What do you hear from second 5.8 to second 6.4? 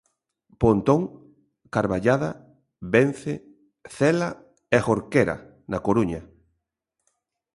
Coruña.